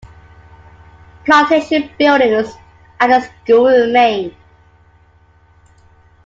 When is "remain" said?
3.67-4.35